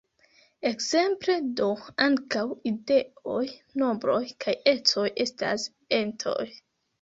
[0.67, 1.67] Ekzemple do,
[2.05, 3.43] ankaŭ ideoj,
[3.83, 5.69] nombroj kaj ecoj estas
[6.01, 6.49] entoj.